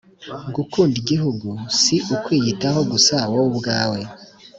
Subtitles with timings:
[0.55, 1.49] Gukunda igihugu
[1.79, 3.99] si ukwiyitaho gusa wowe ubwawe